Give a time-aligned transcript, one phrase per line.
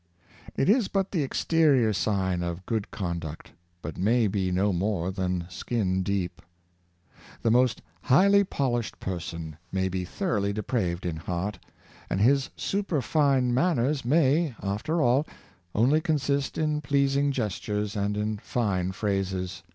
[0.57, 3.51] It is but the exte rior sign of good conduct,
[3.83, 6.41] but may be no more than skin deep.
[7.43, 11.59] The most highly polished person may be thoroughly depraved in heart;
[12.09, 15.27] and his superfine man ners may, after all,
[15.75, 19.61] only consist in pleasing gestures and in fine phrases.